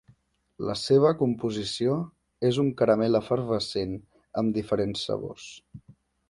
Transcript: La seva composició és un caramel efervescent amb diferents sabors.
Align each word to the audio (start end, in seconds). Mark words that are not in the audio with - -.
La 0.67 0.75
seva 0.83 1.11
composició 1.19 1.97
és 2.49 2.59
un 2.63 2.71
caramel 2.79 3.19
efervescent 3.21 3.95
amb 4.43 4.55
diferents 4.57 5.05
sabors. 5.11 5.47